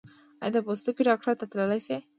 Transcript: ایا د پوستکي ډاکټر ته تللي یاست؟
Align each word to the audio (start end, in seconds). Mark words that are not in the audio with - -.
ایا 0.43 0.53
د 0.53 0.57
پوستکي 0.67 1.01
ډاکټر 1.09 1.33
ته 1.39 1.45
تللي 1.51 1.77
یاست؟ 1.79 2.03